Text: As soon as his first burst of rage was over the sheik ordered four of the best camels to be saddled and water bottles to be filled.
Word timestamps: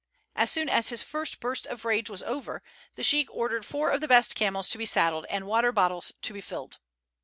As 0.35 0.49
soon 0.49 0.67
as 0.67 0.89
his 0.89 1.03
first 1.03 1.39
burst 1.39 1.67
of 1.67 1.85
rage 1.85 2.09
was 2.09 2.23
over 2.23 2.63
the 2.95 3.03
sheik 3.03 3.27
ordered 3.31 3.67
four 3.67 3.91
of 3.91 4.01
the 4.01 4.07
best 4.07 4.33
camels 4.33 4.67
to 4.69 4.79
be 4.79 4.85
saddled 4.87 5.27
and 5.29 5.45
water 5.45 5.71
bottles 5.71 6.11
to 6.23 6.33
be 6.33 6.41
filled. 6.41 6.79